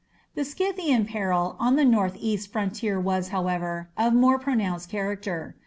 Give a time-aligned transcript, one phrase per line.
[0.33, 5.55] The Scythian peril on the north east frontier was, however, of more pronounced character.